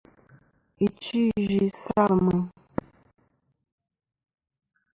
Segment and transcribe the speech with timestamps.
[0.85, 2.43] Ɨchfɨ̀-iyvɨ-i salɨ meyn.